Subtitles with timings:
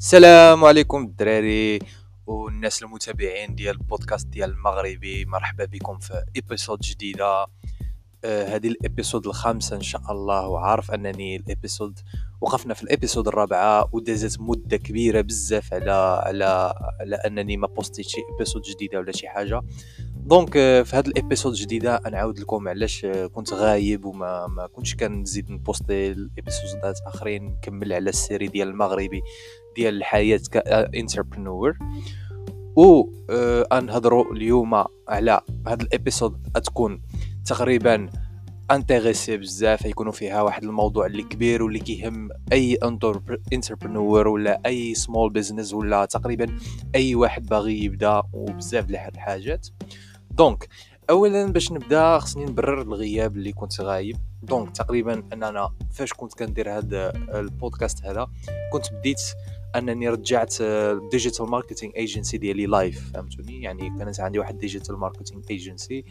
[0.00, 1.78] السلام عليكم الدراري
[2.26, 5.24] والناس المتابعين ديال البودكاست ديال المغربي.
[5.24, 7.46] مرحبا بكم في episode جديدة.
[8.24, 10.48] آه هذه ال episode الخامسة إن شاء الله.
[10.48, 11.98] وعارف أنني ال episode
[12.40, 18.06] وقفنا في ال episode الرابعة ودازت مدة كبيرة بزاف على على على أنني ما بوستيت
[18.08, 19.60] شي ابيسود جديدة ولا شي حاجة.
[20.16, 24.66] donc آه، في هذا ال episode الجديدة نعاود لكم علاش آه، كنت غايب وما ما
[24.66, 29.22] كنتش كنزيد نبوستي ال episode ات آخرين نكمل على ال série ديال المغربي.
[29.76, 31.78] ديال الحياة ك entrepreneur
[32.76, 37.02] و آه نهضروا اليوم على هذا ال episode تكون
[37.46, 38.10] تقريبا
[38.70, 42.78] intéressé بزاف يكونوا فيها واحد الموضوع اللي كبير واللي كيهم أي
[43.52, 46.56] entrepreneur ولا أي small business ولا تقريبا
[46.94, 49.68] أي واحد باغي يبدأ وبزاف د الحاجات.
[50.30, 50.68] donc
[51.10, 54.16] اولا باش نبدأ خصني نبرر الغياب اللي كنت غايب.
[54.42, 58.26] donc تقريبا أننا فاش كنت كندير هذا البودكاست هذا
[58.72, 59.20] كنت بديت
[59.76, 60.62] أنني رجعت
[61.10, 66.04] digital marketing agency ديالي live فهمتوني؟ يعني كانت عندي واحد digital marketing agency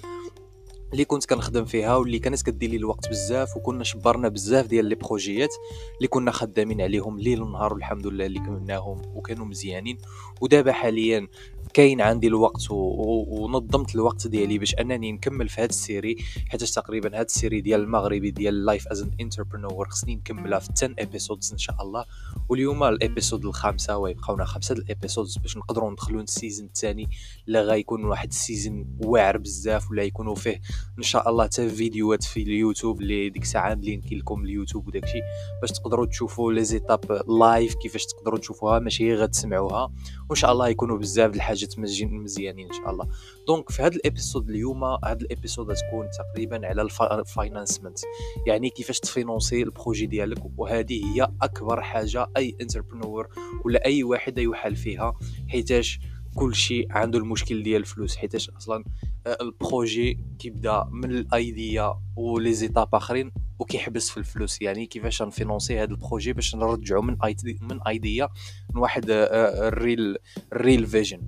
[0.94, 4.96] اللي كنت كنخدم فيها واللي كانت كدير لي الوقت بزاف وكنا شبرنا بزاف ديال les
[4.96, 5.54] projets
[5.98, 9.98] اللي كنا خدامين عليهم ليل ونهار والحمد لله اللي كملناهم وكانوا مزيانين.
[10.42, 11.28] ودابا حاليا
[11.74, 12.76] كاين عندي الوقت و...
[12.76, 13.26] و...
[13.30, 16.16] ونظمت الوقت ديالي باش انني نكمل في هذا ال série
[16.50, 20.70] حيت تقريبا هذا ال série ديال المغربي ديال life as an entrepreneur خصني نكملها في
[20.72, 22.06] 10 episodes إن شاء الله.
[22.50, 27.10] واليوم ال episode الخامسة ويبقاونا خمسة ال episodes باش نقدروا ندخلوا ال season الثاني.
[27.48, 30.62] لا غيكون واحد السيزون واعر بزاف ولا يكونوا فيه
[30.98, 35.22] إن شاء الله حتى فيديوهات في اليوتيوب اللي ديك الساعة نلينكي لكم اليوتيوب وداكشي
[35.62, 39.92] باش تقدروا تشوفوا les étapes live كيفاش تقدروا تشوفوها ماشي غير تسمعوها
[40.30, 43.08] وإن شاء الله يكونوا بزاف د الحاجات مزيانين إن شاء الله.
[43.48, 48.00] donc في هذا ال episode اليوم هذا ال episode تكون تقريبا على ال financement
[48.48, 53.28] يعني كيفاش ت financer ال projet ديالك وهذه هي أكبر حاجة أي entrepreneur
[53.66, 55.14] ولا أي واحد يحال فيها
[55.48, 56.00] حيتاش
[56.36, 58.84] كل شيء عنده المشكل ديال الفلوس حيتاش أصلا
[59.28, 64.62] آه، ال projet كيبدا من ال idea و les étapes آخرين وكيحبس في الفلوس.
[64.62, 67.18] يعني كيفاش ن financer هذا ال projet باش نرجعو من
[67.62, 68.30] من idea
[68.74, 70.18] من واحد ال
[70.54, 71.22] real ال real vision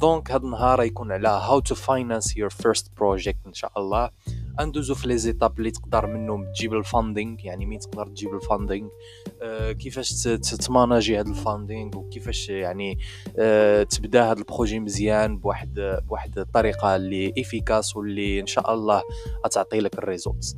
[0.00, 4.10] donc هذا النهار يكون على how to finance your first project إن شاء الله.
[4.60, 8.40] أندوزو في les étapes اللي تقدر منهم تجيب ال funding يعني مين تقدر تجيب ال
[8.40, 8.88] funding؟
[9.42, 10.22] آه كيفاش
[10.66, 12.98] ت manager هذا ال funding؟ وكيفاش يعني
[13.38, 19.02] آه تبدا هذا ال projet مزيان بواحد بواحد الطريقة اللي efficace واللي إن شاء الله
[19.46, 20.56] غتعطي لك ال results.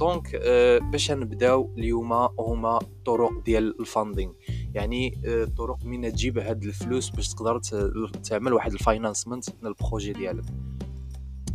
[0.00, 4.32] donc آه باش نبداو اليوم هما طرق ديال ال funding.
[4.74, 7.58] يعني آه طرق من تجيب هاد الفلوس باش تقدر
[8.24, 10.44] تعمل واحد ال financement من ال projet ديالك.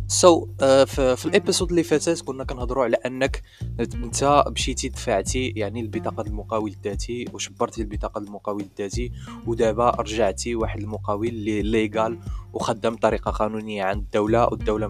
[0.08, 3.42] so so, uh, في, ال episode اللي فاتت كنا كنهضروا على أنك
[3.80, 9.12] أنت مشيتي دفعتي يعني البطاقه المقاول الذاتي وشبرتي البطاقه المقاول الذاتي
[9.46, 12.18] ودابا رجعتي واحد المقاول اللي légal
[12.56, 14.86] وخدام بطريقه قانونية عند الدولة والدولة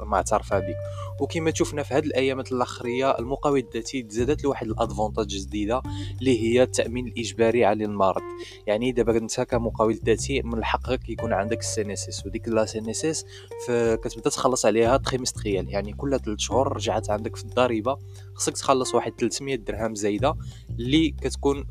[0.00, 0.76] معترفه بك
[1.20, 5.82] وكما تشوفنا في هذه الايامات الأخرية المقاول الذاتي زادت له واحد l'avantage جديدة
[6.20, 8.22] اللي هي التأمين الإجباري على المرض.
[8.66, 13.24] يعني دابا انت كمقاول ذاتي من حقك يكون عندك ال CNSS وديك la CNSS
[13.96, 15.68] كتبدا تخلص عليها trimestriel.
[15.68, 17.98] يعني كل 3 شهور رجعت عندك في الضريبة
[18.34, 20.34] خصك تخلص واحد 300 درهم زايدة.
[20.78, 21.64] اللي كتكون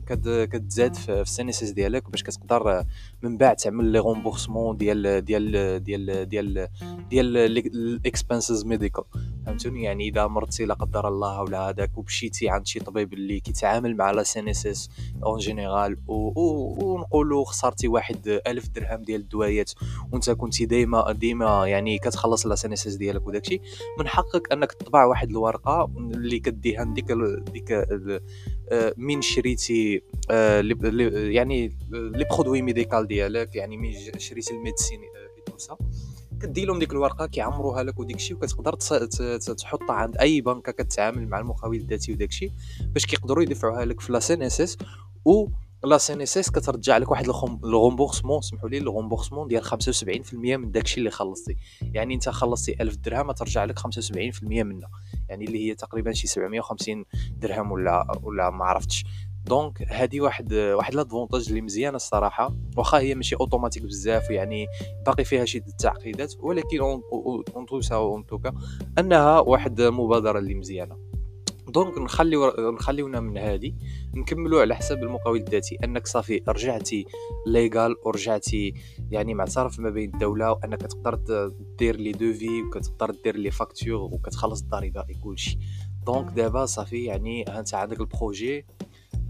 [0.46, 2.86] كتزاد في ال CNSS ديالك باش كتقدر
[3.24, 6.68] من بعد تعمل les remboursements ديال ديال ديال ديال
[7.10, 9.04] ديال ال expenses médical
[9.46, 13.96] فهمتوني؟ يعني إذا مرضتي لا قدر الله ولا هذاك ومشيتي عند شي طبيب اللي كيتعامل
[13.96, 14.90] مع la CNSS
[15.24, 19.72] en général ونقولوا خسرتي واحد ألف درهم ديال الدوايات
[20.12, 23.62] وأنت كنتي ديما ديما يعني كتخلص la CNSS ديالك وداكشي
[24.00, 27.12] من حقك أنك تطبع واحد الورقة اللي كديها ديك
[27.52, 30.62] ديك آه، من شريتي آه،
[31.14, 35.00] يعني les produits médical ديالك يعني مين شريتي ال medicine
[35.46, 35.76] تو
[36.44, 38.74] كدي لهم ديك الورقة كيعمروها لك وديك الشيء وكتقدر
[39.58, 42.52] تحطها عند أي بنكة كتعامل مع المقاول الذاتي وداك الشيء
[42.82, 44.78] باش كيقدروا يدفعوها لك في la CNSS
[45.26, 45.48] و
[45.84, 47.26] la CNSS كترجع لك واحد
[47.64, 51.58] ال remboursement سمحوا لي ال remboursement ديال 75% من داكشي اللي خلصتي.
[51.82, 54.90] يعني أنت خلصتي 1000 درهم ترجع لك 75% منها.
[55.30, 57.06] يعني اللي هي تقريبا شي 750
[57.38, 59.06] درهم ولا ولا ما عرفتش.
[59.46, 64.68] donc هذه واحد واحد l'avantage اللي مزيانة الصراحة واخا هي ماشي أوتوماتيك بزاف يعني
[65.06, 66.80] باقي فيها شي تعقيدات ولكن
[67.56, 68.54] en tout ça en tout cas
[68.98, 70.98] أنها واحد المبادره اللي مزيانة.
[71.68, 73.74] donc نخليو نخليونا من هذه
[74.16, 77.06] نكملوا على حساب المقاول الذاتي أنك صافي رجعتي
[77.48, 78.74] légal ورجعتي
[79.12, 81.20] يعني معترف ما بين الدولة وأنك تقدر
[81.80, 85.58] دير les devis وكتقدر دير les factures وكتخلص الضريبه كلشي.
[86.06, 88.66] donc دابا صافي يعني أنت عندك ال projet.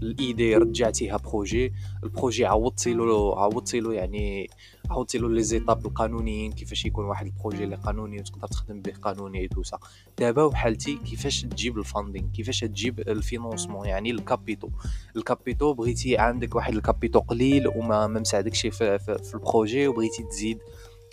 [0.04, 1.72] ال idée رجعتيها projet.
[2.04, 4.50] ال projet عوضتي له عوضتي له يعني
[4.90, 8.92] عاودتي له les étapes القانونيين كيفاش يكون واحد ال projet اللي قانوني وتقدر تخدم به
[9.02, 9.78] قانوني سا.
[10.18, 14.68] دابا وحلتي كيفاش تجيب ال funding؟ كيفاش تجيب ال financement؟ يعني ال capital.
[15.16, 19.42] ال capital بغيتي عندك واحد ال capital قليل وما ما مساعدكش في, في, في ال
[19.42, 20.58] projet وبغيتي تزيد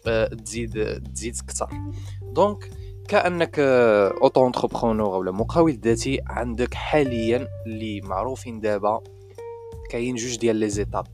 [0.08, 1.70] آه، تزيد تزيد أكثر
[2.22, 2.70] donc
[3.12, 9.02] كأنك auto-entrepreneur ولا مقاول ذاتي عندك حاليا اللي معروفين دابا
[9.90, 11.08] كاين جوج ديال les étapes.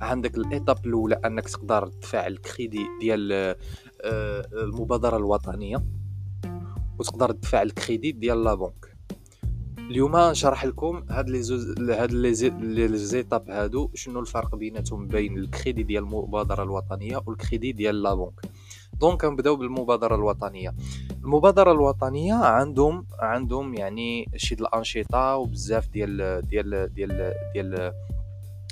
[0.00, 5.84] عندك ال étape الأولى أنك تقدر تدفع الكريدي ديال آه، المبادرة الوطنية
[6.98, 8.96] وتقدر تدفع الكريدي ديال la banque.
[9.78, 15.82] اليوم نشرح لكم هاد لي زوز هاد les étapes هادو شنو الفرق بيناتهم بين الكريدي
[15.82, 18.40] ديال المبادرة الوطنية والكريدي ديال la banque.
[19.00, 20.74] donc نبداو بالمبادرة الوطنية.
[21.24, 27.92] المبادرة الوطنية عندهم عندهم يعني شي الأنشطة وبزاف ديال ديال ديال ديال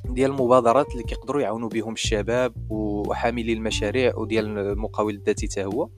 [0.04, 5.88] ديال المبادرات اللي كيقدروا يعاونوا بهم الشباب وحاملي المشاريع وديال المقاول الذاتي حتى هو.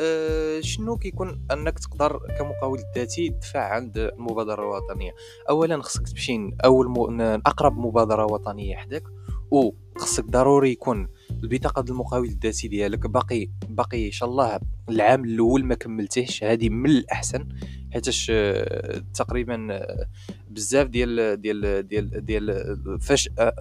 [0.00, 5.14] أه شنو كيكون أنك تقدر كمقاول ذاتي تدفع عند المبادرة الوطنية؟
[5.50, 7.20] اولا خصك تمشي أول م...
[7.22, 9.02] أقرب مبادرة وطنية حداك
[9.50, 11.08] وخصك ضروري يكون
[11.42, 13.06] البطاقه المقاول الذاتي ديالك.
[13.06, 17.48] باقي باقي إن شاء الله العام الأول ما كملتيهش هذه من الأحسن
[17.92, 20.08] حيتاش آه، تقريبا آه،
[20.50, 23.54] بزاف ديال ديال ديال ديال فاش آه،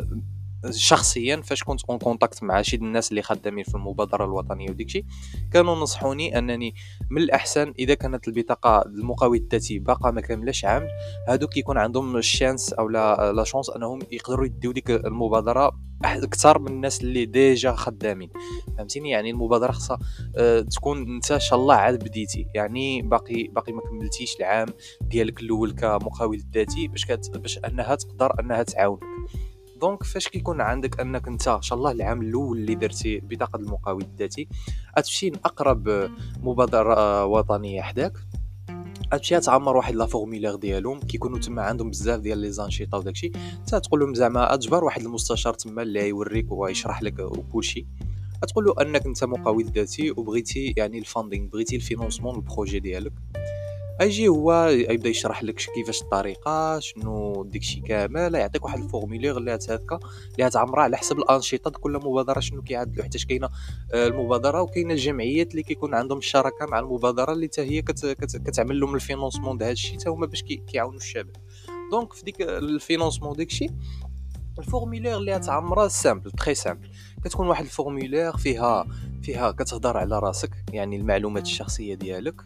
[0.71, 5.05] شخصيا فاش كنت en contact مع شي الناس اللي خدامين في المبادرة الوطنية وديكشي
[5.53, 6.75] كانوا نصحوني أنني
[7.09, 10.87] من الأحسن إذا كانت البطاقة المقاول الذاتي باقا ما كاملاش عام
[11.29, 16.59] هادوك يكون عندهم ال chance أو لا la chance أنهم يقدروا يديو ديك المبادرة أكثر
[16.59, 18.29] من الناس اللي déjà خدامين.
[18.77, 19.99] فهمتيني؟ يعني المبادرة خصها
[20.37, 22.47] أه تكون أنت إن شاء الله عاد بديتي.
[22.55, 24.67] يعني باقي باقي ما كملتيش العام
[25.01, 27.05] ديالك الأول كمقاول ذاتي باش.
[27.35, 29.03] باش أنها تقدر أنها تعاونك.
[29.81, 34.01] donc فاش كيكون عندك انك انت ان شاء الله العام الأول اللي درتي بطاقة المقاول
[34.01, 34.47] الذاتي
[34.97, 36.09] غتمشي لاقرب
[36.43, 38.13] مبادرة وطنية حداك.
[39.13, 43.31] غتمشي تعمر واحد la formulaire ديالهم كيكونوا تما عندهم بزاف ديال لي زانشيطا وداكشي.
[43.67, 47.87] حتى تقول لهم زعما أجبر واحد المستشار تما اللي يوريك ويشرح لك وكلشي.
[48.47, 52.79] تقول له أنك أنت مقاول ذاتي وبغيتي يعني ال funding بغيتي ال financement ال projet
[52.79, 53.13] ديالك.
[54.01, 59.51] ايجي هو يبدا يشرح لك كيفاش الطريقة شنو داكشي كامل يعطيك واحد ال formulaire اللي
[59.69, 59.99] هكا
[60.37, 63.03] اللي تعمرها على حسب الأنشطة كل مبادرة شنو كيعدلوا.
[63.03, 63.49] حيت كاينة
[63.93, 68.37] آه، المبادرة وكاينة الجمعيات اللي كيكون عندهم الشراكه مع المبادرة اللي حتى هي كت كت
[68.37, 69.93] كتعمل لهم ال financement ديال هادشي.
[69.93, 71.35] حتى هما باش كيعاونوا الشباب.
[71.91, 73.67] donc في ديك ال financement داكشي
[74.59, 76.89] ال formulaire اللي تعمرها simple très simple
[77.23, 78.87] كتكون واحد ال formulaire فيها
[79.21, 82.41] فيها كتهضر على راسك يعني المعلومات الشخصية ديالك.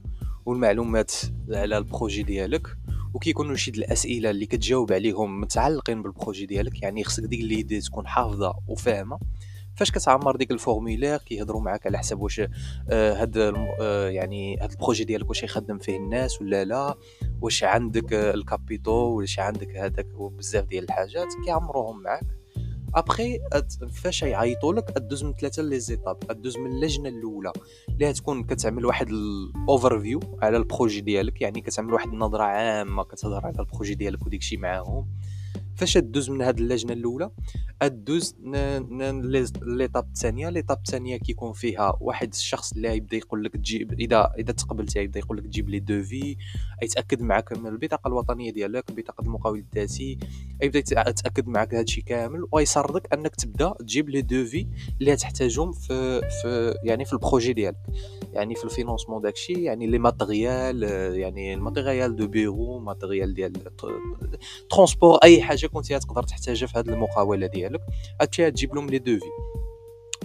[0.45, 1.11] والمعلومات
[1.49, 2.67] على ال projet ديالك
[3.13, 8.07] وكيكونوا شي الأسئلة اللي كتجاوب عليهم متعلقين بال projet ديالك يعني خصك ديك l'idée تكون
[8.07, 9.19] حافظة وفاهمة.
[9.75, 12.41] فاش كتعمر ديك ال formulaire كيهضروا معاك على حسب واش
[12.89, 16.95] آه هاد آه يعني هاد ال projet ديالك واش يخدم فيه الناس ولا لا
[17.41, 22.40] واش عندك آه ال capital واش عندك هذاك وبزاف ديال الحاجات كيعمروهم معاك.
[22.95, 23.39] ابخي
[23.91, 27.51] فاش يعيطوا لك أدوز من ثلاثة les étapes أدوز من اللجنة الأولى
[27.89, 33.03] اللي تكون كتعمل واحد ال overview على ال projet ديالك يعني كتعمل واحد النظرة عامة
[33.03, 35.07] كتهضر على ال projet ديالك وديكشي معاهم.
[35.75, 37.29] فاش دوز من هاد اللجنة الأولى
[37.81, 38.35] ادوز
[39.61, 44.53] l'étape الثانية l'étape الثانية كيكون فيها واحد الشخص اللي يبدا يقول لك تجيب إذا إذا
[44.53, 46.37] تقبلتي يبدا يقول لك تجيب les devis
[46.83, 50.17] يتأكد معك من البطاقة الوطنية ديالك بطاقة المقاول الذاتي
[50.63, 54.67] يبدا يتأكد معك هادشي كامل ويسردك أنك تبدا تجيب les devis
[55.01, 57.77] اللي تحتاجهم في في يعني في ال projet ديالك.
[58.33, 60.83] يعني في ال financement داكشي يعني les matériels
[61.17, 63.53] يعني ال matériel de bureau matériel ديال
[64.69, 67.70] transport أي حاجة كنتي تقدر تحتاجها في هذه المقاولة ديالك.
[68.21, 69.25] غتمشي تجيب لهم les devis.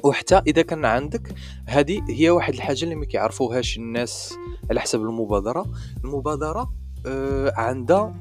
[0.02, 1.34] وحتى إذا كان عندك
[1.66, 4.34] هذه هي واحد الحاجة اللي ما كيعرفوهاش الناس
[4.70, 5.66] على حسب المبادرة.
[6.04, 6.72] المبادرة
[7.06, 8.12] آه عندها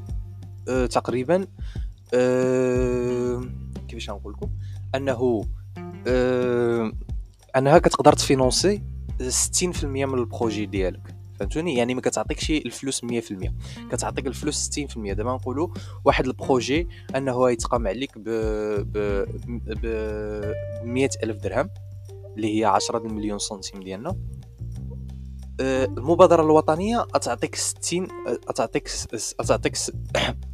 [0.69, 1.47] آه تقريبا
[2.13, 3.41] آه
[3.87, 4.49] كيفاش نقول لكم؟
[4.95, 5.45] أنه
[6.07, 6.91] آه
[7.57, 8.81] أنها كتقدر ت financer
[9.21, 11.14] 60% من ال projet ديالك.
[11.39, 13.07] فهمتوني؟ يعني ما كتعطيكش الفلوس 100%
[13.91, 15.67] كتعطيك الفلوس 60% دابا نقولوا
[16.05, 18.23] واحد projet انه يتقام عليك ب
[18.91, 19.25] ب
[19.67, 19.85] ب
[20.83, 21.69] 100 ألف درهم
[22.37, 24.15] اللي هي 10 مليون سنتيم ديالنا.
[25.59, 28.07] أه، المبادرة الوطنية تعطيك 60
[28.55, 28.89] تعطيك
[29.47, 29.75] تعطيك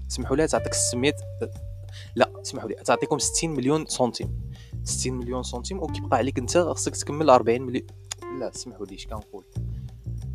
[0.07, 1.13] سمحوا لي تعطيك 600
[2.15, 4.41] لا سمحوا لي تعطيكم 60 مليون سنتيم.
[4.83, 7.87] 60 مليون سنتيم وكيبقى عليك أنت خصك تكمل 40 مليون
[8.39, 9.45] لا سمحوا لي اش كنقول؟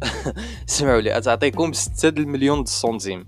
[0.67, 3.27] سمعوا لي تعطيكم 6 المليون السنتيم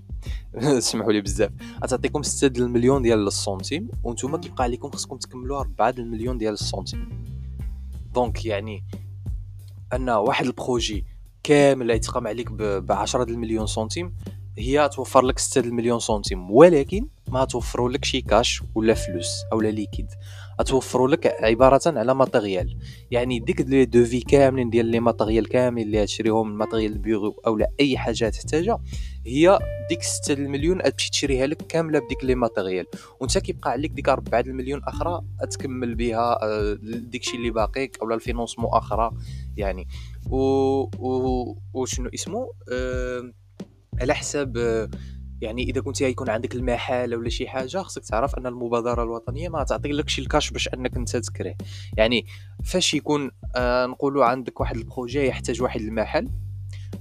[0.55, 1.51] اسمحوا لي بزاف.
[1.83, 7.09] غتعطيكم 6 المليون ديال السنتيم وأنتم كيبقى عليكم خصكم تكملوا 4 المليون ديال السنتيم.
[8.13, 8.83] donc يعني
[9.93, 11.05] أن واحد projet
[11.43, 14.13] كامل يتقام عليك ب 10 المليون سنتيم
[14.59, 19.61] هي توفر لك 6 المليون سنتيم ولكن ما توفروا لك شي كاش ولا فلوس أو
[19.61, 20.07] لا liquide.
[20.59, 22.77] اتوفروا لك عبارة على matériel.
[23.11, 27.97] يعني ديك les devis كاملين ديال les matériels كاملين اللي تشريهم matériel أو لا أي
[27.97, 28.79] حاجة تحتاجها
[29.25, 32.85] هي ديك 6 المليون تمشي تشريها لك كاملة بديك les matériels.
[33.19, 38.20] وأنت كيبقى عليك ديك 4 المليون أخرى تكمل بها آه، ديكشي اللي باقيك اولا ال
[38.20, 39.11] financement أخرى.
[39.57, 39.87] يعني
[40.29, 40.37] و,
[40.99, 41.57] و...
[41.73, 43.33] وشنو اسمه أه...
[44.01, 44.57] على حساب
[45.41, 49.63] يعني إذا كنت يكون عندك المحل ولا شي حاجة خصك تعرف أن المبادرة الوطنية ما
[49.63, 51.57] تعطي لكش الكاش باش أنك أنت تكريه.
[51.97, 52.25] يعني
[52.65, 56.29] فاش يكون آه نقولوا عندك واحد projet يحتاج واحد المحل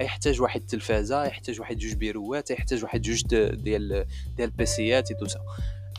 [0.01, 3.23] يحتاج واحد التلفازة يحتاج واحد جوج بيروات يحتاج واحد جوج
[3.55, 5.41] ديال ديال البيسيات و tout ça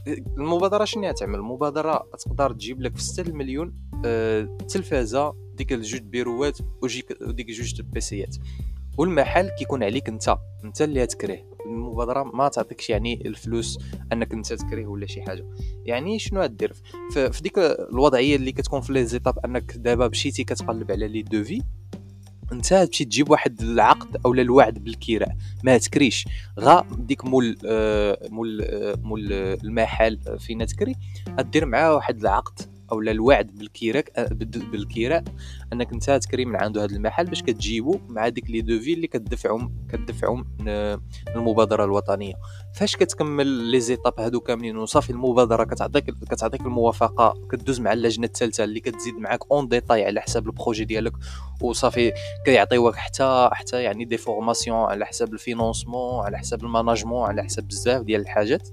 [0.07, 3.75] المبادرة شنو تعمل؟ المبادرة تقدر تجيب لك في 6 مليون
[4.05, 6.59] آه تلفازة ديك الجوج بيروات
[7.21, 8.35] وديك جوج بيسيات
[8.99, 11.49] والمحل كيكون عليك انت انت اللي تكريه.
[11.65, 13.79] المبادرة ما تعطيكش يعني الفلوس
[14.13, 15.45] انك انت تكريه ولا شي حاجة.
[15.85, 16.73] يعني شنو غدير
[17.13, 21.61] في ديك الوضعية اللي كتكون في لي انك دابا مشيتي كتقلب على les devis
[22.51, 26.27] انت تمشي تجيب واحد العقد أو الوعد بالكراء ما تكريش.
[26.59, 30.95] غا ديك مول آه مول آه مول المحل فين تكري
[31.39, 32.78] دير معاه واحد العقد.
[32.91, 34.05] أو الوعد بالكراء
[34.71, 35.23] بالكراء
[35.73, 39.73] أنك أنت تكري من عنده هذا المحل باش كتجيبو مع ديك les devis اللي كتدفعهم
[39.89, 40.45] كتدفعهم
[41.35, 42.33] المبادرة الوطنية.
[42.75, 48.63] فاش كتكمل les étapes هادو كاملين وصافي المبادرة كتعطيك كتعطيك الموافقة كدوز مع اللجنة الثالثة
[48.63, 51.13] اللي كتزيد معاك en détail على حساب ال projet ديالك
[51.61, 52.11] وصافي
[52.45, 57.43] كيعطيوك حتى حتى يعني des formations على حساب ال financement على حساب ال management على
[57.43, 58.69] حساب بزاف ديال الحاجات.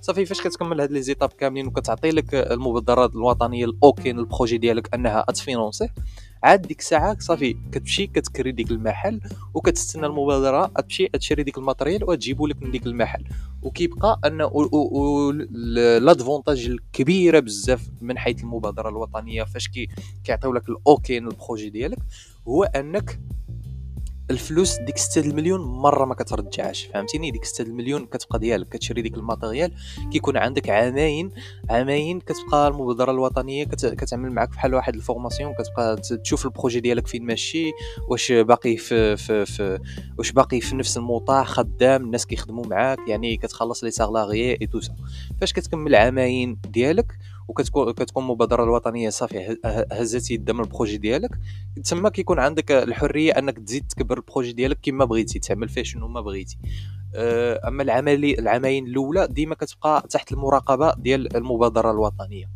[0.00, 4.58] صافي فاش كتكمل هاد les étapes كاملين وكتعطي لك المبادرات الوطنية ال OK ال projet
[4.58, 5.94] ديالك أنها ت financer
[6.42, 9.20] عاد ديك الساعة صافي كتمشي كتكري ديك المحل
[9.54, 13.24] وكتستنى المبادرة تمشي تشري ديك ال matériel وتجيبو لك من ديك المحل.
[13.62, 14.38] وكيبقى un
[16.04, 19.88] avantage الكبيرة بزاف من حيث المبادرة الوطنية فاش كي
[20.24, 21.98] كيعطيو لك ال OK ال projet ديالك
[22.48, 23.20] هو أنك
[24.30, 29.14] الفلوس ديك 6 المليون مرة ما كترجعش فهمتيني؟ ديك 6 المليون كتبقى ديالك كتشري ديك
[29.14, 29.72] ال matériel
[30.12, 31.30] كيكون عندك عامين
[31.70, 33.86] عامين كتبقى المبادرة الوطنية كت...
[33.86, 37.70] كتعمل معك بحال واحد ال formation كتبقى تشوف ال projet ديالك فين ماشي
[38.08, 39.78] واش باقي في في, في
[40.18, 44.80] واش باقي في نفس الموضع خدام الناس كيخدموا معاك يعني كتخلص les salariés et tout
[45.40, 47.18] فاش كتكمل عامين ديالك
[47.50, 49.56] وكتكون كتكون المبادره الوطنية صافي
[49.92, 51.30] هزت يدها من ال projet ديالك.
[51.84, 56.08] تما كيكون عندك الحرية أنك تزيد تكبر ال projet ديالك كما بغيتي تعمل فيه شنو
[56.08, 56.58] ما بغيتي.
[57.14, 62.50] آه، أما العملي العامين الأولى ديما كتبقى تحت المراقبة ديال المبادرة الوطنية.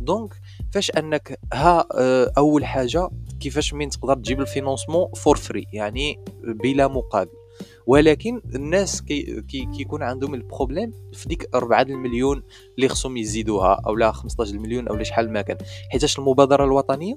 [0.00, 0.34] donc
[0.72, 3.08] فاش انك ها آه، أول حاجة
[3.40, 7.45] كيفاش من تقدر تجيب ال financement for free يعني بلا مقابل.
[7.86, 12.42] ولكن الناس كي كي كيكون عندهم ال problème في ديك 4 المليون
[12.76, 15.56] اللي خصهم يزيدوها أو لا 15 المليون أو شحال ما كان.
[15.92, 17.16] حيتاش المبادرة الوطنية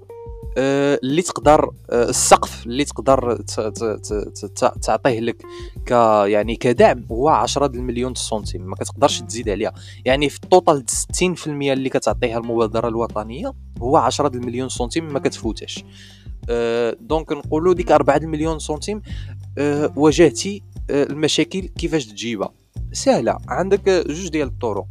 [0.57, 3.41] آه، اللي تقدر آه، السقف اللي تقدر
[4.81, 5.41] تعطيه لك
[5.85, 5.91] ك
[6.25, 9.73] يعني كدعم هو 10 المليون سنتيم ما كتقدرش تزيد عليها.
[10.05, 15.83] يعني في ال total 60% اللي كتعطيها المبادرة الوطنية هو 10 المليون سنتيم ما كتفوتش
[17.01, 19.01] donc نقولوا ديك 4 المليون سنتيم
[19.57, 22.53] أه واجهتي أه المشاكل كيفاش تجيبها؟
[22.91, 24.85] سهلة عندك جوج ديال الطرق.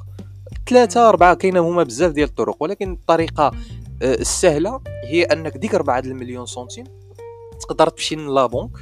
[0.68, 3.52] ثلاثة أربعة كاينة هما بزاف ديال الطرق ولكن الطريقة
[4.02, 6.84] السهلة هي أنك ديك 4 المليون سنتيم
[7.60, 8.72] تقدر تمشي la banque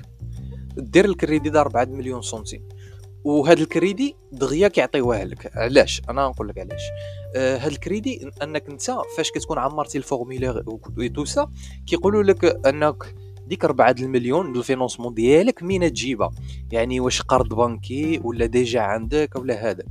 [0.76, 2.68] دير الكريدي د 4 مليون سنتيم.
[3.26, 5.56] وهذا الكريدي دغيا كيعطيوه لك.
[5.56, 6.82] علاش؟ أنا نقول لك علاش.
[7.36, 8.82] آه هذا الكريدي أنك انت
[9.16, 11.50] فاش كتكون عمرتي ال formulaire و tout ça
[11.86, 13.14] كيقولوا لك أنك
[13.46, 16.30] ديك 4 المليون ال financement ديالك مين تجيبها.
[16.72, 19.86] يعني واش قرض بنكي ولا déjà عندك ولا هذاك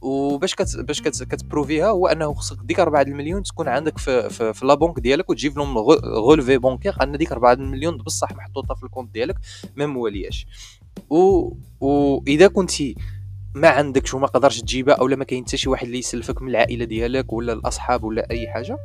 [0.00, 3.98] وباش كت باش كت كت prouver ها هو أنه خصك ديك 4 المليون تكون عندك
[3.98, 8.32] في في, في la banque ديالك وتجيب لهم relevé bancaire أن ديك 4 المليون بصح
[8.32, 9.36] محطوطة في ال compte ديالك
[9.76, 10.46] ماماليهاش.
[11.10, 11.50] و
[11.80, 12.94] واذا كنتي
[13.54, 16.84] ما عندكش وما قدرش تجيبها أو ما كاين حتى شي واحد اللي يسلفك من العائلة
[16.84, 18.78] ديالك ولا الأصحاب ولا أي حاجة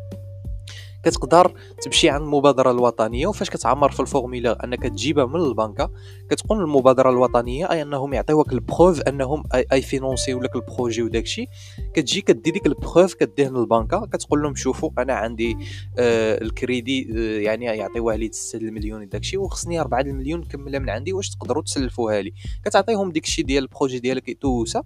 [1.03, 5.91] كتقدر تمشي عند المبادرة الوطنية وفاش كتعمر في ال formulaire أنك تجيبها من البنكة
[6.29, 11.01] كتقول المبادرة الوطنية أي أنهم يعطيوك ال preuve أنهم اي financer و لك ال projet
[11.01, 11.46] وداكشي
[11.93, 15.58] كتجي كدي ديك ال preuve كديه للبنكة كتقول لهم شوفوا أنا عندي
[16.00, 21.13] آه الكريدي آه يعني يعطيوها لي 6 المليون داكشي وخصني 4 المليون نكملها من عندي
[21.13, 22.34] واش تقدروا تسلفوها لي؟
[22.65, 24.84] كتعطيهم ديك ديال ال projet ديالك tout ça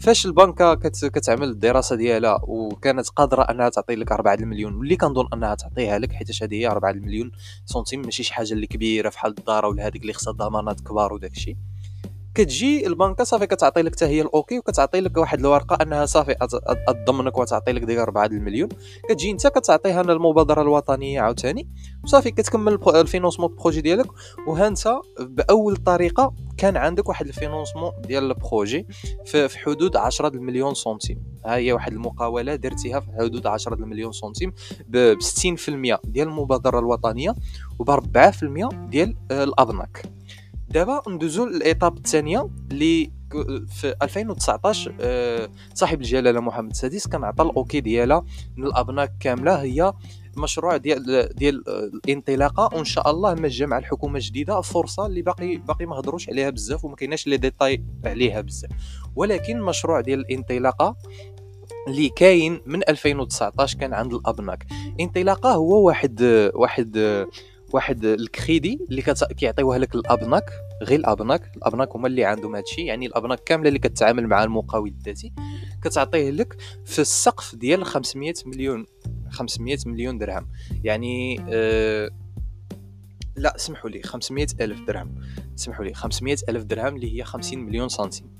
[0.00, 1.04] فاش البنكة كت...
[1.04, 6.12] كتعمل الدراسة ديالها وكانت قادرة أنها تعطي لك 4 المليون واللي كنظن أنها تعطيها لك
[6.12, 7.30] حيت هذه هي 4 المليون
[7.64, 11.32] سنتيم ماشي شي حاجة اللي كبيرة فحال الدار ولا هذيك اللي خصها ضمانات كبار وداك
[11.32, 11.56] الشيء
[12.34, 16.36] كتجي البنكة صافي كتعطي لك حتى هي ال OK وكتعطي لك واحد الورقة أنها صافي
[17.06, 18.68] تضمنك وتعطي لك ديك 4 المليون.
[19.08, 21.68] كتجي أنت كتعطيها للمبادره الوطنية عاوتاني.
[22.04, 24.06] وصافي كتكمل ال financement projet ديالك.
[24.48, 24.88] وها أنت
[25.20, 28.86] بأول طريقة كان عندك واحد financement ديال ال projet
[29.24, 31.22] في حدود 10 المليون سنتيم.
[31.46, 34.52] ها هي واحد المقاولة درتيها في حدود 10 المليون سنتيم
[34.88, 37.34] ب 60% ديال المبادرة الوطنية
[37.78, 40.19] وب 4% ديال الأبناك.
[40.70, 43.10] دابا ندوزو ل l'étape الثانية اللي
[43.68, 48.24] في 2019 آه، صاحب الجلالة محمد السادس كان عطى ال OK ديالها
[48.56, 49.62] من الابناك كاملة.
[49.62, 49.92] هي
[50.36, 52.76] مشروع ديال ديال الانطلاقة.
[52.76, 56.50] وإن شاء الله ما جا مع الحكومة الجديدة فرصة اللي باقي باقي ما هضروش عليها
[56.50, 58.70] بزاف وما كايناش les détails عليها بزاف.
[59.16, 60.96] ولكن مشروع ديال الانطلاقة
[61.88, 64.66] اللي كاين من 2019 كان عند الابناك
[65.00, 66.22] انطلاقة هو واحد
[66.54, 67.26] واحد
[67.72, 69.02] واحد الكريدي اللي
[69.36, 70.50] كيعطيوها لك الأبناك
[70.82, 71.56] غير الأبناك.
[71.56, 72.84] الأبناك هما اللي عندهم هادشي.
[72.84, 75.32] يعني الأبناك كاملة اللي كتعامل مع المقاول الذاتي
[75.82, 78.86] كتعطيه لك في السقف ديال 500 مليون
[79.30, 80.48] 500 مليون درهم.
[80.84, 82.10] يعني آه
[83.36, 85.14] لا سمحوا لي 500 ألف درهم.
[85.56, 88.39] سمحوا لي 500 ألف درهم اللي هي 50 مليون سنتيم.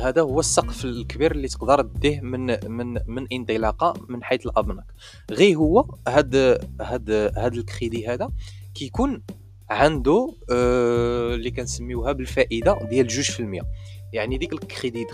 [0.00, 4.84] هذا هو السقف الكبير اللي تقدر تديه من من من انطلاقة من حيث الابنك
[5.30, 6.36] غير هو هاد
[6.80, 8.30] هاد هاد الكريدي هذا
[8.74, 9.22] كيكون
[9.70, 13.64] عنده آه اللي كنسميوها بالفائدة ديال 2%
[14.12, 15.06] يعني ديك الكريدي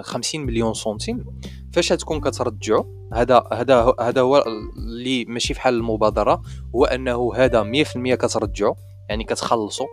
[0.00, 1.24] 50 مليون سنتيم
[1.72, 4.44] فاش تكون كترجعو؟ هذا هذا هذا هو
[4.76, 6.42] اللي ماشي فحال المبادرة
[6.74, 8.76] هو أنه هذا 100% كترجعو
[9.08, 9.84] يعني كتخلصو.
[9.84, 9.88] آه،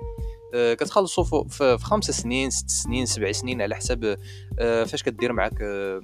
[0.53, 4.17] كتخلصوا في خمس سنين ست سنين سبع سنين على حسب
[4.59, 6.01] آه، فاش كدير معاك آه،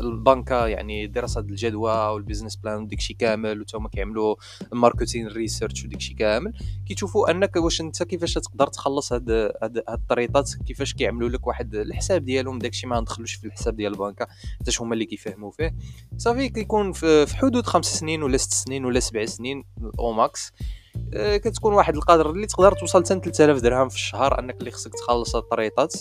[0.00, 4.36] البنكة يعني دراسه الجدوى وال business plan وداكشي كامل وتا هما كيعملوا
[4.72, 6.52] ال marketing research وداكشي كامل
[6.86, 11.28] كيشوفوا أنك واش أنت كيفاش تقدر تخلص هاد هاد, هاد ال traites ات كيفاش كيعملوا
[11.28, 14.26] لك واحد الحساب ديالهم داكشي ما ندخلوش في الحساب ديال البنكة
[14.60, 15.74] حتى هما اللي كيفهموا فيه.
[16.16, 19.64] صافي كيكون في حدود خمس سنين ولا ست سنين ولا سبع سنين
[19.98, 20.79] au max آه،
[21.14, 25.36] كتكون واحد القدر اللي تقدر توصل حتى 3000 درهم في الشهر انك اللي خصك تخلص
[25.36, 25.94] ال traites ات.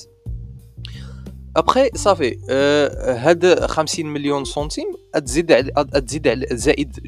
[1.58, 4.86] ابخي صافي آه هاد 50 مليون سنتيم
[5.25, 5.71] تزيد
[6.06, 6.99] تزيد زائد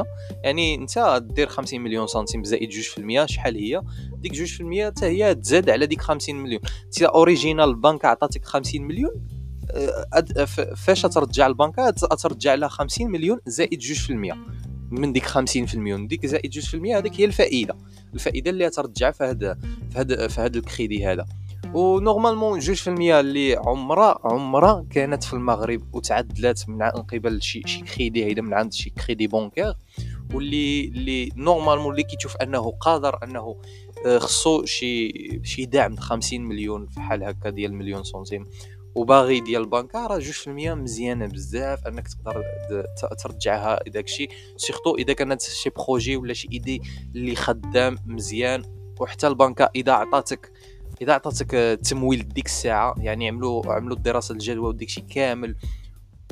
[0.00, 0.04] 2%
[0.44, 3.82] يعني انت دير 50 مليون سنتيم زائد 2% شحال هي؟
[4.18, 6.60] ديك 2% حتى هي تزاد على ديك 50 مليون.
[6.84, 9.10] انت original البنك عطاتك 50 مليون
[9.70, 10.44] آه
[10.76, 13.86] فاش ترجع البنكه ترجع لها 50 مليون زائد 2%
[14.90, 17.76] من ديك 50% ديك زائد 2% هذيك هي الفائدة.
[18.14, 19.58] الفائدة اللي ترجع في هذا
[19.90, 21.26] في هذا في هذا الكريدي هذا.
[21.74, 28.24] و normalement 2% اللي عمرها عمرها كانت في المغرب وتعدلات من قبل شي شي كريدي
[28.24, 29.74] هيدا من عند شي crédit bancaire.
[30.34, 33.56] واللي اللي normalement اللي كيتشوف أنه قادر أنه
[34.06, 35.12] آه، خصو شي
[35.44, 38.46] شي دعم 50 مليون في حال هكا ديال مليون سنتيم.
[38.96, 42.44] وباغي ديال البنكة راه في المية مزيانة بزاف أنك تقدر
[43.18, 46.82] ترجعها داكشي surtout إذا كانت شي projet ولا شي idée
[47.14, 48.62] اللي خدام مزيان
[49.00, 50.52] وحتى البنكة إذا عطاتك
[51.02, 55.56] إذا عطاتك التمويل ديك الساعة يعني عملوا عملوا دراسه الجدوى وديك كامل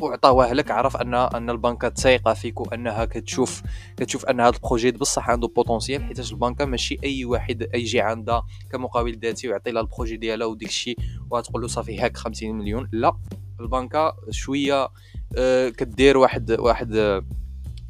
[0.00, 3.62] وعطاوه لك عرف ان أن البنكه تايقه فيك وأنها كتشوف
[3.96, 8.42] كتشوف أن هذا ال projet بصح عنده potentiel حيت البنكه ماشي أي واحد يجي عندها
[8.72, 10.98] كمقاول ذاتي ويعطي لها ال projet ديالها وديك الشيء
[11.30, 12.88] وتقول له صافي هاك 50 مليون.
[12.92, 13.16] لا
[13.60, 14.88] البنكه شوية
[15.38, 17.22] آه، كدير واحد واحد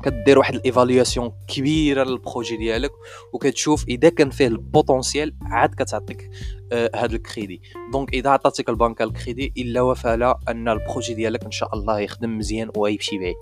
[0.05, 2.91] كدير واحد ال évaluation كبيرة لل projet ديالك
[3.33, 6.31] وكتشوف إذا كان فيه ال potentiel عاد كتعطيك.
[6.73, 7.63] هذا آه ال crédit.
[7.93, 12.39] donc إذا عطاتك البنكه الكريدي إلا voilà أن ال projet ديالك إن شاء الله يخدم
[12.39, 13.37] مزيان ويمشي بعيد.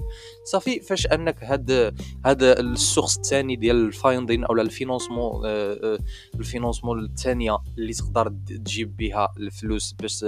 [0.45, 1.95] صافي فاش أنك هاد
[2.27, 5.99] هاد ال source الثاني ديال ال funding أو ال financement آه آه
[6.35, 10.25] ال financement الثانية اللي تقدر تجيب بها الفلوس باش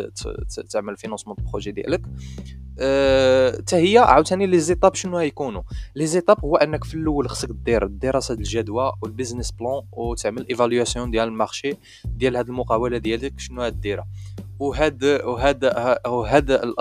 [0.71, 2.03] تعمل ال financement ال projet ديالك
[2.75, 5.63] حتى هي عاوتاني les étapes شنو غيكونوا؟
[5.97, 11.11] les étapes هو أنك في الأول خصك دير دراسة الجدوى وال business plan وتعمل évaluation
[11.11, 11.73] ديال ال marché
[12.05, 12.49] ديال هاد
[12.85, 14.07] المقاوله ديالك شنو غديرها
[14.59, 16.75] وهاد وهذا وهذا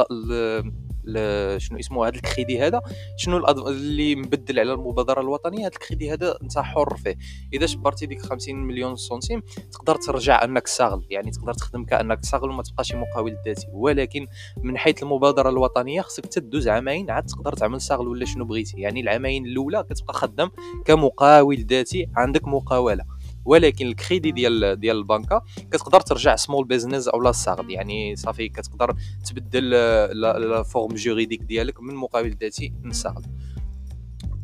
[1.57, 2.81] شنو اسمه هذا الكريدي هذا
[3.17, 3.37] شنو
[3.67, 7.17] اللي مبدل على المبادرة الوطنية هذا الكريدي هذا انت حر فيه.
[7.53, 12.49] إذا شبرتي ديك 50 مليون سنتيم تقدر ترجع أنك SARL يعني تقدر تخدم كأنك SARL
[12.49, 13.67] وما تبقاش مقاول ذاتي.
[13.73, 14.27] ولكن
[14.63, 18.81] من حيث المبادرة الوطنية خصك تدوز عامين عاد تقدر تعمل SARL ولا شنو بغيتي.
[18.81, 20.51] يعني العامين الأولى كتبقى خدام
[20.85, 23.03] كمقاول ذاتي عندك مقاولة.
[23.45, 27.69] ولكن الكريدي ديال ديال البنكة كتقدر ترجع small business أو لا SARL.
[27.69, 33.25] يعني صافي كتقدر تبدل la forme juridique ديالك من مقاول ذاتي ل SARL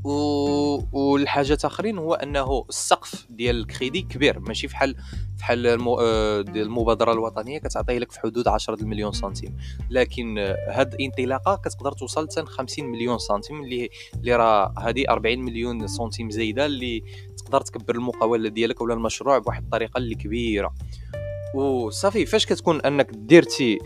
[0.03, 0.11] و...
[0.91, 4.39] والحاجة اخرين هو أنه السقف ديال الكريدي كبير.
[4.39, 4.95] ماشي فحال
[5.39, 9.57] فحال آه، المبادرة الوطنية كتعطيه لك في حدود 10 مليون سنتيم.
[9.89, 10.37] لكن
[10.69, 16.29] هاد الانطلاقة كتقدر توصل حتى 50 مليون سنتيم اللي اللي راه هذه 40 مليون سنتيم
[16.29, 17.03] زايدة اللي
[17.49, 20.73] تقدر تكبر المقاولة ديالك ولا المشروع بواحد الطريقة اللي كبيرة.
[21.55, 23.77] وصافي فاش كتكون أنك درتي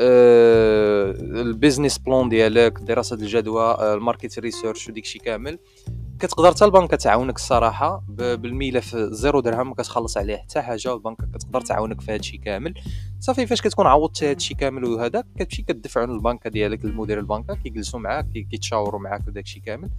[0.00, 5.58] آه ال business plan ديالك دراسة الجدوى آه ال market research وديك كامل
[6.20, 11.60] كتقدر حتى البنكه تعاونك الصراحة بالملف zéro درهم ما كتخلص عليه حتى حاجة البنكه كتقدر
[11.60, 12.74] تعاونك في هادشي كامل.
[13.20, 18.26] صافي فاش كتكون عوضتي هادشي كامل وهذا كتمشي كتدفعوا للبنكه ديالك للمدير البنكه كيجلسوا معاك
[18.50, 19.90] كيتشاوروا معاك وداكشي كامل.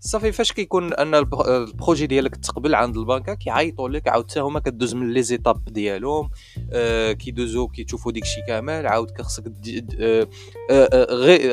[0.00, 4.60] صافي فاش كيكون أن ال projet ديالك تقبل عند البنكه كيعيطوا لك عاود حتى هما
[4.60, 6.30] كدوز من les étapes ديالهم
[6.72, 9.52] آه كيدوزو كيشوفوا ديك الشيء كامل عاود خصك
[10.00, 10.28] آه
[10.70, 11.04] آه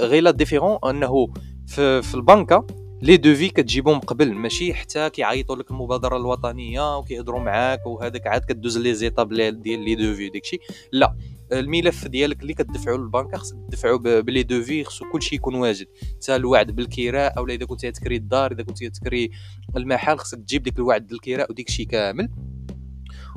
[0.08, 1.28] غير la différence أنه
[1.68, 2.68] في, في البنكه
[3.02, 8.78] les devis كتجيبهم قبل ماشي حتى كيعيطوا لك المبادرة الوطنية وكيهضروا معاك وهذاك عاد كدوز
[8.78, 10.60] les étapes ديال les devis داكشي
[10.92, 11.16] لا.
[11.52, 15.88] الملف ديالك اللي كتدفعوا للبنك خصك تدفعوا ب les devis خصو كلشي يكون واجد.
[16.22, 19.32] حتى الوعد بالكراء أولا إذا كنتي تكري الدار إذا كنتي تكري
[19.78, 22.30] المحل خصك تجيب ديك الوعد بالكراء وديك الشيء كامل.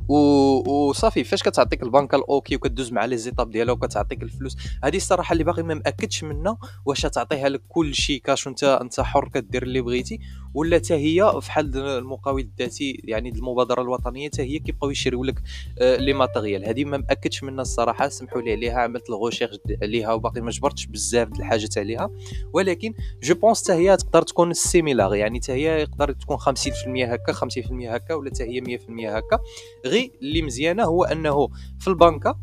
[0.08, 5.32] وصافي فاش كتعطيك البنكه ال OK وكدوز مع les étapes ديالها وكتعطيك الفلوس هذه الصراحة
[5.32, 9.62] اللي باقي ما مأكدش منها واش تعطيها لك كل شيء كاش وانت انت حر كدير
[9.62, 10.20] اللي بغيتي.
[10.54, 15.42] ولا حتى هي فحال المقاول الذاتي يعني المبادرة الوطنية حتى هي كيبقاو يشريو لك
[15.78, 16.64] آه، les matériels.
[16.64, 20.86] هذه ما مأكدش منها الصراحة سمحوا لي عليها عملت ال recherche عليها وباقي ما جبرتش
[20.86, 22.10] بزاف الحاجات عليها.
[22.52, 26.42] ولكن je pense حتى هي تقدر تكون similaire يعني حتى هي يقدر تكون 50%
[26.88, 29.38] هكا 50% هكا ولا حتى هي 100% هكا.
[29.86, 31.48] غير اللي مزيانة هو أنه
[31.80, 32.38] في البنكة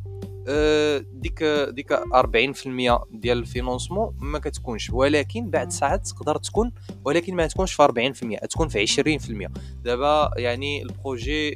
[1.14, 1.98] ديك ديك 40%
[3.12, 4.90] ديال ال financement ما كتكونش.
[4.90, 6.72] ولكن بعد ساعات تقدر تكون
[7.06, 7.84] ولكن ما تكونش في
[8.42, 9.52] 40% تكون في 20%
[9.84, 11.56] دابا يعني ال projet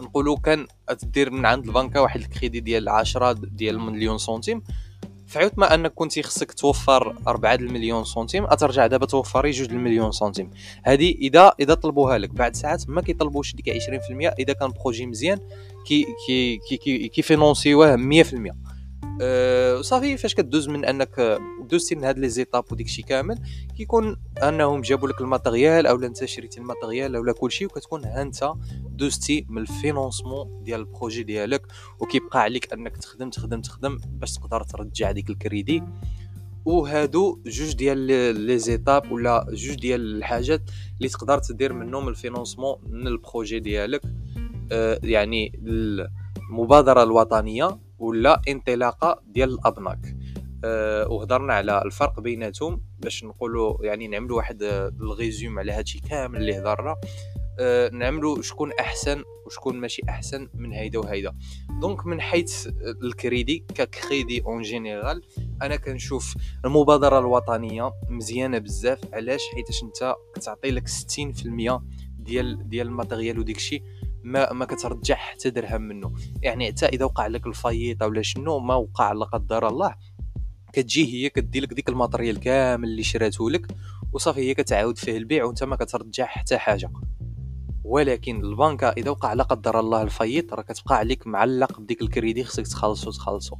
[0.00, 0.66] نقولوا كان
[0.98, 4.62] تدير من عند البنكة واحد الكريدي ديال 10 ديال مليون سنتيم.
[5.32, 10.50] فعوت ما أنك كنتي خصك توفر 4 المليون سنتيم أترجع دابا توفري 2 المليون سنتيم.
[10.82, 13.80] هذه إذا إذا طلبوها لك بعد ساعات ما كيطلبوش ديك 20%
[14.38, 15.38] إذا كان projet مزيان
[15.86, 18.00] كي كي كي كيفينونسيوه 100%
[19.20, 19.80] أه
[20.16, 21.38] فاش كدوز من أنك
[21.70, 23.38] دوزتي من هاد les étapes وديك الشيء كامل
[23.76, 28.22] كيكون أنهم جابوا لك ال matériel اولا انت شريتي ال matériel اولا كلشي وكتكون ها
[28.22, 28.52] أنت
[28.88, 31.62] دوزتي من ال financement ديال ال projet ديالك
[32.00, 35.82] وكيبقى عليك أنك تخدم تخدم تخدم باش تقدر ترجع ديك الكريدي.
[36.64, 37.98] وهادو جوج ديال
[38.46, 40.62] les étapes ولا جوج ديال الحاجات
[40.98, 44.00] اللي تقدر تدير منهم ال financement من ال projet ديالك.
[44.72, 45.60] آه يعني
[46.50, 50.16] المبادرة الوطنية ولا انطلاقة ديال الأبناك.
[50.64, 54.62] أه وهضرنا على الفرق بيناتهم باش نقولوا يعني نعملوا واحد
[55.00, 56.96] ال résumé على هادشي كامل اللي هضرنا.
[57.60, 61.32] أه نعملوا شكون أحسن وشكون ماشي أحسن من هيدا وهيدا.
[61.80, 62.68] donc من حيث
[63.02, 65.22] ال crédit ك crédit en général
[65.62, 66.34] أنا كنشوف
[66.64, 69.00] المبادرة الوطنية مزيانة بزاف.
[69.12, 71.80] علاش؟ حيتاش أنت كتعطي لك 60%
[72.18, 73.82] ديال ديال ال matériel وديك الشيء
[74.24, 76.12] ما ما كترجع حتى درهم منه.
[76.42, 79.94] يعني حتى إذا وقع لك ال faillite ولا شنو ما وقع لا قدر الله.
[80.72, 83.66] كتجي هي كتدي لك ديك ال matériel كامل اللي شراته لك
[84.12, 86.90] وصافي هي كتعاود فيه البيع وانت ما كترجع حتى حاجة.
[87.84, 92.44] ولكن البنكة إذا وقع لا قدر الله ال faillite راه كتبقى عليك معلق بديك الكريدي
[92.44, 93.56] خصك تخلصو تخلصو.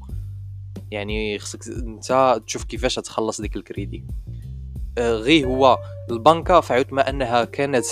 [0.91, 4.07] يعني خصك انت تشوف كيفاش تخلص ديك الكريدي.
[4.99, 5.79] آه غير هو
[6.11, 7.85] البنكة فعوت ما أنها كانت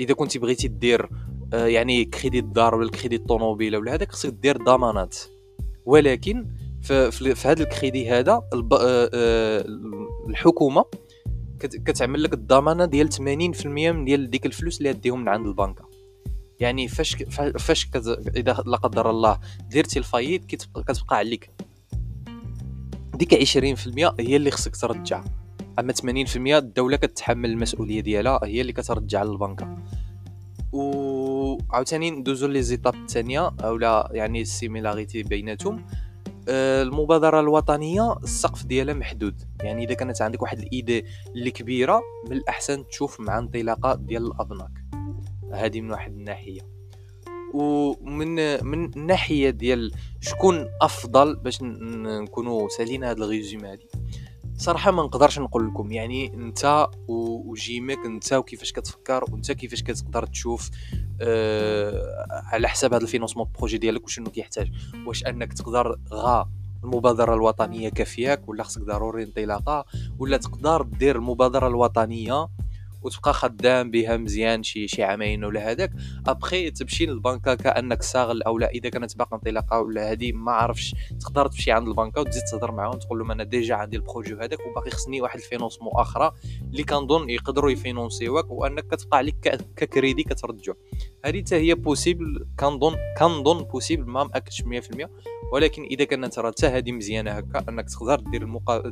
[0.00, 1.08] إذا كنتي بغيتي دير
[1.52, 5.18] يعني كريدي الدار ولا كريدي الطوموبيله ولا هذاك خصك دير ضمانات
[5.86, 6.46] ولكن
[6.82, 8.32] في, في, هذا الكريدي هذا.
[8.32, 9.64] آه، آه،
[10.28, 10.84] الحكومة
[11.60, 15.88] كتعمل لك الضمانة ديال 80% من ديال ديك الفلوس اللي ديهم من عند البنكه
[16.60, 17.16] يعني فاش
[17.58, 17.90] فاش.
[18.36, 19.38] إذا لا قدر الله
[19.72, 21.50] درتي ال faillite كتبقى عليك
[23.14, 25.24] ديك 20% هي اللي خصك ترجع
[25.78, 29.76] أما 80% الدولة كتحمل المسؤولية ديالها هي اللي كترجع للبنكه
[30.72, 31.21] و
[31.70, 35.86] عاوتاني ندوزو les étapes الثانية أولا يعني ال similarité بيناتهم.
[36.48, 39.42] آه، المبادرة الوطنية السقف ديالها محدود.
[39.62, 44.26] يعني إذا كانت عندك واحد ال idée اللي كبيرة من الأحسن تشوف مع انطلاقة ديال
[44.26, 44.70] الأبناك.
[45.52, 46.72] هذه من واحد الناحية.
[47.54, 53.86] ومن من الناحيه ديال شكون أفضل باش نكونوا سالينا هذا ال résumé هذه
[54.62, 55.92] صراحة ما نقدرش نقول لكم.
[55.92, 60.70] يعني انت وجيمك انت وكيفاش كتفكر وانت كيفاش كتقدر تشوف
[61.20, 64.72] آه على حساب هذا ال financement projet ديالك وشنو كيحتاج.
[65.06, 66.48] واش انك تقدر غا
[66.84, 69.84] المبادرة الوطنية كافياك ولا خصك ضروري انطلاقة
[70.18, 72.48] ولا تقدر دير المبادرة الوطنية
[73.02, 75.92] وتبقى خدام بها مزيان شي شي عامين ولا هذاك.
[76.26, 80.94] ابخي تمشي للبنكة كأنك ساغل أو لا إذا كانت باقا انطلاقة ولا هذه ما عرفش
[81.20, 84.58] تقدر تمشي عند البنكة وتزيد تهضر معاهم تقول لهم أنا déjà عندي ال projet هذاك
[84.66, 86.32] وباقي خصني واحد ال financement أخرى
[86.70, 90.72] اللي كنظن يقدروا يفينونسيوك وأنك كتبقى عليك ككريدي كترجع
[91.24, 95.06] هذه حتى هي possible كنظن كنظن possible ما مأكدش 100%
[95.52, 98.90] ولكن إذا كانت راه حتى هذه مزيانة هكا أنك تقدر دير المقا...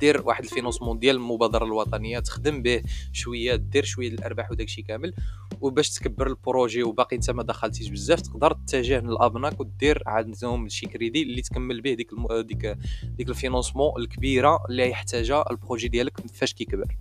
[0.00, 5.14] دير واحد ال financement ديال المبادرة الوطنية تخدم به شوية دير شوية الأرباح وداكشي كامل.
[5.60, 10.86] وباش تكبر ال projet وباقي انت ما دخلتيش بزاف تقدر تتجه للابناك ودير عندهم شي
[10.86, 12.26] كريدي اللي تكمل به ديك الم...
[12.40, 16.96] ديك ديك ال financement الكبيرة اللي يحتاجها ال projet ديالك فاش كيكبر.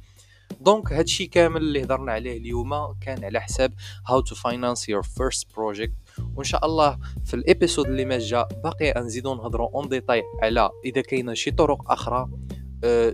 [0.62, 3.74] donc هادشي كامل اللي هضرنا عليه اليوم كان على حساب
[4.08, 5.94] how to finance your first project
[6.36, 10.70] وإن شاء الله في ال épisode اللي ما جا باقي نزيدو نهضروا en détail على
[10.86, 12.30] إذا كاينة شي طرق أخرى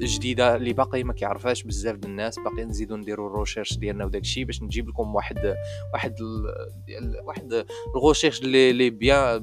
[0.02, 2.40] جديدة اللي باقي ما كيعرفهاش بزاف د الناس.
[2.40, 5.56] باقي نزيدو نديرو ال recherches ديالنا وداك الشيء باش نجيب لكم واحد
[5.94, 7.26] واحد ال...
[7.26, 9.40] واحد ال recherche اللي اللي bien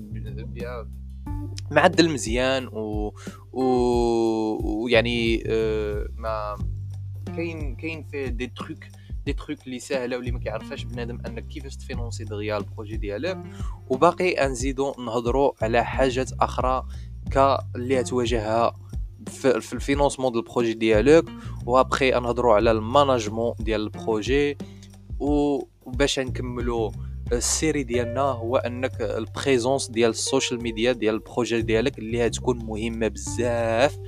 [0.52, 0.90] bien
[1.70, 3.12] معدل مزيان و
[3.52, 6.56] ويعني آه، ما
[7.36, 8.78] كاين كاين في des trucs
[9.26, 13.38] des trucs اللي ساهلة واللي ما كيعرفهاش بنادم أنك كيفاش تفينونسي دغيا ال projet ديالك.
[13.88, 16.86] وباقي نزيدو نهضروا على حاجات أخرى
[17.32, 18.74] ك اللي تواجهها
[19.26, 21.24] في, في ال financement ديال ال projet ديالك
[21.66, 24.58] وابخي نهضروا على ال management ديال ال projet
[25.20, 26.90] وباش نكملوا
[27.32, 31.98] ال série ديالنا هو أنك ال présence ديال ال social media ديال ال projet ديالك
[31.98, 33.98] اللي هتكون مهمة بزاف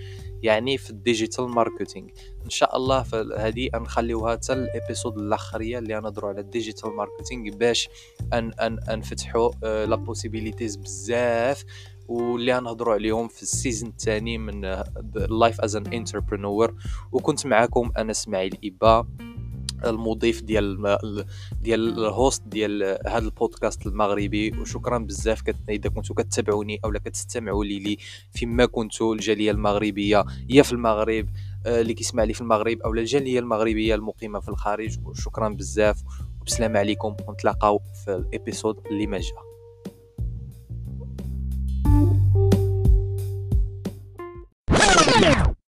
[0.42, 2.09] يعني في ال digital marketing
[2.44, 3.04] إن شاء الله
[3.37, 7.88] هذه نخليوها حتى ال épisode الأخرية اللي نهضروا على ال digital marketing باش
[8.33, 9.50] ان ان نفتحوا
[9.87, 11.64] لا possibilities بزاف.
[12.09, 14.61] واللي غنهضروا عليهم في ال season الثاني من
[15.14, 16.74] life as an entrepreneur
[17.12, 19.07] وكنت معكم أنا إسماعيل ابا
[19.85, 20.99] المضيف ديال
[21.62, 24.61] ديال ال host ديال هذا البودكاست المغربي.
[24.61, 27.99] وشكرا بزاف إذا كنتو كتابعوني اولا كتستمعوا لي لي
[28.33, 30.25] فيما كنتو الجالية المغربية.
[30.49, 31.29] يا في المغرب
[31.66, 34.99] آه، اللي كيسمع لي في المغرب أو الجالية المغربية المقيمة في الخارج.
[35.14, 36.03] شكرا بزاف.
[36.40, 37.16] وبسلام عليكم.
[37.29, 39.47] ونتلاقاو في الإبيسود اللي ما جا